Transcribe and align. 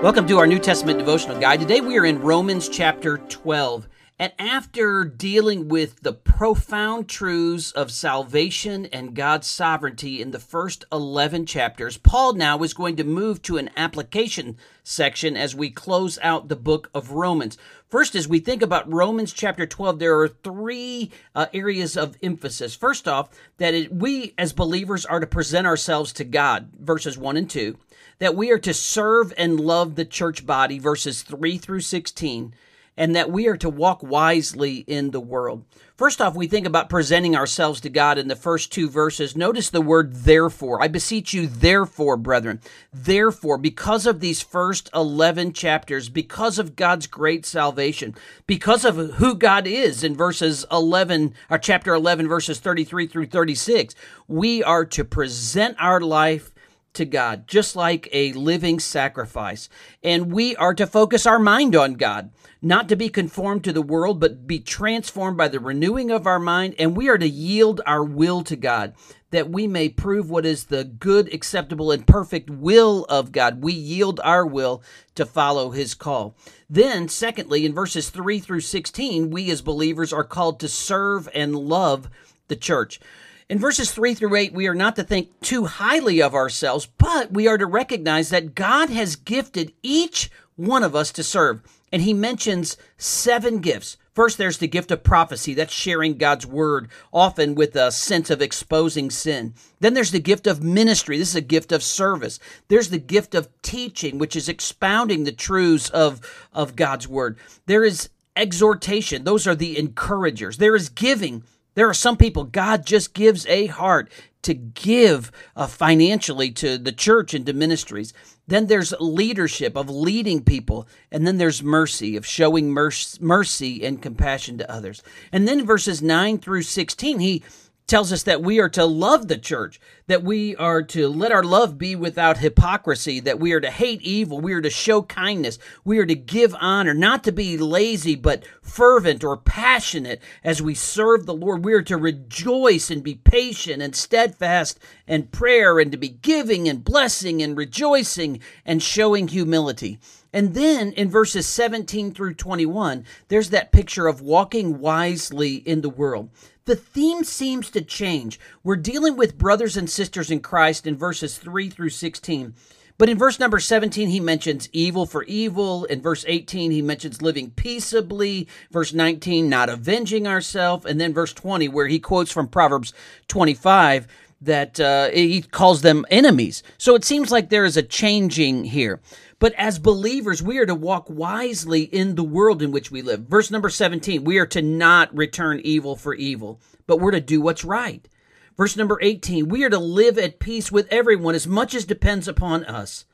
Welcome 0.00 0.28
to 0.28 0.38
our 0.38 0.46
New 0.46 0.60
Testament 0.60 1.00
devotional 1.00 1.40
guide. 1.40 1.58
Today 1.58 1.80
we 1.80 1.98
are 1.98 2.04
in 2.04 2.20
Romans 2.20 2.68
chapter 2.68 3.18
12. 3.18 3.88
And 4.20 4.32
after 4.36 5.04
dealing 5.04 5.68
with 5.68 6.00
the 6.00 6.12
profound 6.12 7.08
truths 7.08 7.70
of 7.70 7.92
salvation 7.92 8.86
and 8.86 9.14
God's 9.14 9.46
sovereignty 9.46 10.20
in 10.20 10.32
the 10.32 10.40
first 10.40 10.84
11 10.90 11.46
chapters, 11.46 11.98
Paul 11.98 12.32
now 12.32 12.60
is 12.64 12.74
going 12.74 12.96
to 12.96 13.04
move 13.04 13.42
to 13.42 13.58
an 13.58 13.70
application 13.76 14.56
section 14.82 15.36
as 15.36 15.54
we 15.54 15.70
close 15.70 16.18
out 16.20 16.48
the 16.48 16.56
book 16.56 16.90
of 16.92 17.12
Romans. 17.12 17.56
First, 17.88 18.16
as 18.16 18.26
we 18.26 18.40
think 18.40 18.60
about 18.60 18.92
Romans 18.92 19.32
chapter 19.32 19.66
12, 19.66 20.00
there 20.00 20.18
are 20.18 20.26
three 20.26 21.12
uh, 21.36 21.46
areas 21.54 21.96
of 21.96 22.16
emphasis. 22.20 22.74
First 22.74 23.06
off, 23.06 23.28
that 23.58 23.72
it, 23.72 23.94
we 23.94 24.34
as 24.36 24.52
believers 24.52 25.06
are 25.06 25.20
to 25.20 25.28
present 25.28 25.64
ourselves 25.64 26.12
to 26.14 26.24
God, 26.24 26.70
verses 26.76 27.16
1 27.16 27.36
and 27.36 27.48
2, 27.48 27.78
that 28.18 28.34
we 28.34 28.50
are 28.50 28.58
to 28.58 28.74
serve 28.74 29.32
and 29.38 29.60
love 29.60 29.94
the 29.94 30.04
church 30.04 30.44
body, 30.44 30.80
verses 30.80 31.22
3 31.22 31.56
through 31.56 31.82
16 31.82 32.52
and 32.98 33.14
that 33.14 33.30
we 33.30 33.46
are 33.46 33.56
to 33.56 33.70
walk 33.70 34.02
wisely 34.02 34.78
in 34.88 35.12
the 35.12 35.20
world. 35.20 35.64
First 35.96 36.20
off, 36.20 36.34
we 36.34 36.48
think 36.48 36.66
about 36.66 36.88
presenting 36.88 37.36
ourselves 37.36 37.80
to 37.80 37.88
God 37.88 38.18
in 38.18 38.26
the 38.26 38.36
first 38.36 38.72
two 38.72 38.90
verses. 38.90 39.36
Notice 39.36 39.70
the 39.70 39.80
word 39.80 40.12
therefore. 40.14 40.82
I 40.82 40.88
beseech 40.88 41.32
you, 41.32 41.46
therefore, 41.46 42.16
brethren. 42.16 42.60
Therefore, 42.92 43.56
because 43.56 44.04
of 44.04 44.18
these 44.18 44.42
first 44.42 44.90
11 44.94 45.52
chapters, 45.52 46.08
because 46.08 46.58
of 46.58 46.74
God's 46.74 47.06
great 47.06 47.46
salvation, 47.46 48.16
because 48.48 48.84
of 48.84 48.96
who 49.14 49.36
God 49.36 49.68
is 49.68 50.02
in 50.02 50.16
verses 50.16 50.66
11, 50.72 51.34
or 51.50 51.58
chapter 51.58 51.94
11, 51.94 52.26
verses 52.26 52.58
33 52.58 53.06
through 53.06 53.26
36, 53.26 53.94
we 54.26 54.62
are 54.62 54.84
to 54.84 55.04
present 55.04 55.76
our 55.78 56.00
life 56.00 56.50
to 56.98 57.04
God, 57.04 57.48
just 57.48 57.74
like 57.74 58.08
a 58.12 58.32
living 58.34 58.78
sacrifice. 58.78 59.68
And 60.02 60.30
we 60.30 60.54
are 60.56 60.74
to 60.74 60.86
focus 60.86 61.26
our 61.26 61.38
mind 61.38 61.74
on 61.74 61.94
God, 61.94 62.30
not 62.60 62.88
to 62.90 62.96
be 62.96 63.08
conformed 63.08 63.64
to 63.64 63.72
the 63.72 63.82
world, 63.82 64.20
but 64.20 64.46
be 64.46 64.60
transformed 64.60 65.36
by 65.36 65.48
the 65.48 65.60
renewing 65.60 66.10
of 66.10 66.26
our 66.26 66.38
mind. 66.38 66.74
And 66.78 66.96
we 66.96 67.08
are 67.08 67.18
to 67.18 67.28
yield 67.28 67.80
our 67.86 68.04
will 68.04 68.42
to 68.44 68.56
God, 68.56 68.94
that 69.30 69.48
we 69.48 69.66
may 69.66 69.88
prove 69.88 70.28
what 70.28 70.44
is 70.44 70.64
the 70.64 70.84
good, 70.84 71.32
acceptable, 71.32 71.90
and 71.90 72.06
perfect 72.06 72.50
will 72.50 73.04
of 73.08 73.32
God. 73.32 73.62
We 73.62 73.72
yield 73.72 74.20
our 74.24 74.44
will 74.44 74.82
to 75.14 75.24
follow 75.24 75.70
his 75.70 75.94
call. 75.94 76.36
Then, 76.68 77.08
secondly, 77.08 77.64
in 77.64 77.74
verses 77.74 78.10
3 78.10 78.40
through 78.40 78.60
16, 78.60 79.30
we 79.30 79.50
as 79.50 79.62
believers 79.62 80.12
are 80.12 80.24
called 80.24 80.60
to 80.60 80.68
serve 80.68 81.28
and 81.32 81.54
love 81.56 82.10
the 82.48 82.56
church. 82.56 83.00
In 83.48 83.58
verses 83.58 83.90
3 83.92 84.12
through 84.12 84.36
8, 84.36 84.52
we 84.52 84.66
are 84.66 84.74
not 84.74 84.94
to 84.96 85.02
think 85.02 85.40
too 85.40 85.64
highly 85.64 86.20
of 86.20 86.34
ourselves, 86.34 86.86
but 86.98 87.32
we 87.32 87.48
are 87.48 87.56
to 87.56 87.64
recognize 87.64 88.28
that 88.28 88.54
God 88.54 88.90
has 88.90 89.16
gifted 89.16 89.72
each 89.82 90.30
one 90.56 90.82
of 90.82 90.94
us 90.94 91.10
to 91.12 91.22
serve. 91.22 91.62
And 91.90 92.02
he 92.02 92.12
mentions 92.12 92.76
seven 92.98 93.60
gifts. 93.60 93.96
First, 94.12 94.36
there's 94.36 94.58
the 94.58 94.68
gift 94.68 94.90
of 94.90 95.02
prophecy. 95.02 95.54
That's 95.54 95.72
sharing 95.72 96.18
God's 96.18 96.44
word, 96.44 96.90
often 97.10 97.54
with 97.54 97.74
a 97.74 97.90
sense 97.90 98.28
of 98.28 98.42
exposing 98.42 99.10
sin. 99.10 99.54
Then 99.80 99.94
there's 99.94 100.10
the 100.10 100.20
gift 100.20 100.46
of 100.46 100.62
ministry. 100.62 101.16
This 101.16 101.30
is 101.30 101.36
a 101.36 101.40
gift 101.40 101.72
of 101.72 101.82
service. 101.82 102.38
There's 102.66 102.90
the 102.90 102.98
gift 102.98 103.34
of 103.34 103.48
teaching, 103.62 104.18
which 104.18 104.36
is 104.36 104.50
expounding 104.50 105.24
the 105.24 105.32
truths 105.32 105.88
of, 105.88 106.20
of 106.52 106.76
God's 106.76 107.08
word. 107.08 107.38
There 107.64 107.84
is 107.84 108.10
exhortation. 108.36 109.24
Those 109.24 109.46
are 109.46 109.54
the 109.54 109.78
encouragers. 109.78 110.58
There 110.58 110.76
is 110.76 110.90
giving. 110.90 111.44
There 111.78 111.88
are 111.88 111.94
some 111.94 112.16
people 112.16 112.42
God 112.42 112.84
just 112.84 113.14
gives 113.14 113.46
a 113.46 113.66
heart 113.66 114.10
to 114.42 114.52
give 114.52 115.30
uh, 115.54 115.68
financially 115.68 116.50
to 116.50 116.76
the 116.76 116.90
church 116.90 117.34
and 117.34 117.46
to 117.46 117.52
ministries. 117.52 118.12
Then 118.48 118.66
there's 118.66 118.92
leadership 118.98 119.76
of 119.76 119.88
leading 119.88 120.42
people. 120.42 120.88
And 121.12 121.24
then 121.24 121.36
there's 121.36 121.62
mercy 121.62 122.16
of 122.16 122.26
showing 122.26 122.72
mercy 122.72 123.86
and 123.86 124.02
compassion 124.02 124.58
to 124.58 124.68
others. 124.68 125.04
And 125.30 125.46
then 125.46 125.64
verses 125.64 126.02
9 126.02 126.38
through 126.38 126.62
16, 126.62 127.20
he 127.20 127.44
tells 127.88 128.12
us 128.12 128.22
that 128.24 128.42
we 128.42 128.60
are 128.60 128.68
to 128.68 128.84
love 128.84 129.26
the 129.26 129.38
church, 129.38 129.80
that 130.06 130.22
we 130.22 130.54
are 130.56 130.82
to 130.82 131.08
let 131.08 131.32
our 131.32 131.42
love 131.42 131.78
be 131.78 131.96
without 131.96 132.38
hypocrisy, 132.38 133.18
that 133.20 133.40
we 133.40 133.52
are 133.52 133.60
to 133.60 133.70
hate 133.70 134.02
evil, 134.02 134.40
we 134.40 134.52
are 134.52 134.60
to 134.60 134.70
show 134.70 135.02
kindness, 135.02 135.58
we 135.84 135.98
are 135.98 136.06
to 136.06 136.14
give 136.14 136.54
honor, 136.60 136.94
not 136.94 137.24
to 137.24 137.32
be 137.32 137.56
lazy, 137.56 138.14
but 138.14 138.44
fervent 138.62 139.24
or 139.24 139.36
passionate 139.36 140.22
as 140.44 140.62
we 140.62 140.74
serve 140.74 141.26
the 141.26 141.34
Lord. 141.34 141.64
We 141.64 141.72
are 141.72 141.82
to 141.82 141.96
rejoice 141.96 142.90
and 142.90 143.02
be 143.02 143.16
patient 143.16 143.82
and 143.82 143.96
steadfast 143.96 144.78
in 145.06 145.24
prayer 145.24 145.78
and 145.80 145.90
to 145.90 145.98
be 145.98 146.10
giving 146.10 146.68
and 146.68 146.84
blessing 146.84 147.42
and 147.42 147.56
rejoicing 147.56 148.40
and 148.64 148.82
showing 148.82 149.28
humility. 149.28 149.98
And 150.32 150.54
then 150.54 150.92
in 150.92 151.08
verses 151.08 151.46
17 151.46 152.12
through 152.12 152.34
21, 152.34 153.04
there's 153.28 153.50
that 153.50 153.72
picture 153.72 154.06
of 154.06 154.20
walking 154.20 154.78
wisely 154.78 155.56
in 155.56 155.80
the 155.80 155.90
world 155.90 156.30
the 156.68 156.76
theme 156.76 157.24
seems 157.24 157.70
to 157.70 157.80
change. 157.80 158.38
We're 158.62 158.76
dealing 158.76 159.16
with 159.16 159.38
brothers 159.38 159.78
and 159.78 159.88
sisters 159.88 160.30
in 160.30 160.40
Christ 160.40 160.86
in 160.86 160.98
verses 160.98 161.38
3 161.38 161.70
through 161.70 161.88
16. 161.88 162.54
But 162.98 163.08
in 163.08 163.16
verse 163.16 163.40
number 163.40 163.58
17, 163.58 164.10
he 164.10 164.20
mentions 164.20 164.68
evil 164.72 165.06
for 165.06 165.22
evil. 165.24 165.84
In 165.86 166.02
verse 166.02 166.26
18, 166.28 166.70
he 166.70 166.82
mentions 166.82 167.22
living 167.22 167.52
peaceably. 167.52 168.48
Verse 168.70 168.92
19, 168.92 169.48
not 169.48 169.70
avenging 169.70 170.26
ourselves. 170.26 170.84
And 170.84 171.00
then 171.00 171.14
verse 171.14 171.32
20, 171.32 171.68
where 171.68 171.86
he 171.86 171.98
quotes 171.98 172.30
from 172.30 172.48
Proverbs 172.48 172.92
25 173.28 174.06
that 174.42 174.78
uh, 174.78 175.08
he 175.08 175.40
calls 175.40 175.80
them 175.80 176.04
enemies. 176.10 176.62
So 176.76 176.94
it 176.94 177.04
seems 177.04 177.32
like 177.32 177.48
there 177.48 177.64
is 177.64 177.78
a 177.78 177.82
changing 177.82 178.64
here. 178.64 179.00
But 179.40 179.54
as 179.54 179.78
believers, 179.78 180.42
we 180.42 180.58
are 180.58 180.66
to 180.66 180.74
walk 180.74 181.06
wisely 181.08 181.82
in 181.82 182.16
the 182.16 182.24
world 182.24 182.60
in 182.60 182.72
which 182.72 182.90
we 182.90 183.02
live. 183.02 183.20
Verse 183.20 183.50
number 183.50 183.70
17, 183.70 184.24
we 184.24 184.38
are 184.38 184.46
to 184.46 184.62
not 184.62 185.16
return 185.16 185.60
evil 185.62 185.94
for 185.94 186.14
evil, 186.14 186.60
but 186.86 186.98
we're 186.98 187.12
to 187.12 187.20
do 187.20 187.40
what's 187.40 187.64
right. 187.64 188.08
Verse 188.56 188.76
number 188.76 188.98
18, 189.00 189.48
we 189.48 189.62
are 189.62 189.70
to 189.70 189.78
live 189.78 190.18
at 190.18 190.40
peace 190.40 190.72
with 190.72 190.88
everyone 190.90 191.36
as 191.36 191.46
much 191.46 191.74
as 191.74 191.84
depends 191.84 192.26
upon 192.26 192.64
us. 192.64 193.04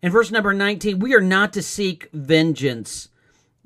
In 0.00 0.10
verse 0.10 0.30
number 0.30 0.54
19, 0.54 1.00
we 1.00 1.14
are 1.14 1.20
not 1.20 1.52
to 1.52 1.62
seek 1.62 2.08
vengeance. 2.14 3.10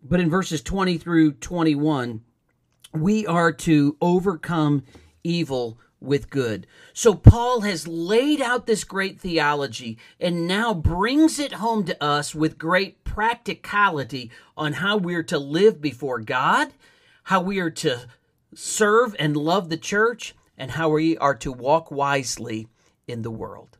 But 0.02 0.18
in 0.18 0.28
verses 0.28 0.62
20 0.62 0.98
through 0.98 1.34
21, 1.34 2.22
we 2.92 3.24
are 3.26 3.52
to 3.52 3.96
overcome 4.00 4.82
evil 5.22 5.78
with 6.02 6.30
good. 6.30 6.66
So 6.92 7.14
Paul 7.14 7.60
has 7.62 7.88
laid 7.88 8.40
out 8.40 8.66
this 8.66 8.84
great 8.84 9.20
theology 9.20 9.98
and 10.20 10.46
now 10.46 10.74
brings 10.74 11.38
it 11.38 11.54
home 11.54 11.84
to 11.84 12.02
us 12.02 12.34
with 12.34 12.58
great 12.58 13.04
practicality 13.04 14.30
on 14.56 14.74
how 14.74 14.96
we're 14.96 15.22
to 15.24 15.38
live 15.38 15.80
before 15.80 16.18
God, 16.18 16.72
how 17.24 17.40
we 17.40 17.58
are 17.60 17.70
to 17.70 18.06
serve 18.54 19.14
and 19.18 19.36
love 19.36 19.68
the 19.68 19.76
church, 19.76 20.34
and 20.58 20.72
how 20.72 20.90
we 20.90 21.16
are 21.18 21.34
to 21.36 21.52
walk 21.52 21.90
wisely 21.90 22.68
in 23.06 23.22
the 23.22 23.30
world. 23.30 23.78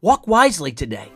Walk 0.00 0.26
wisely 0.26 0.72
today. 0.72 1.10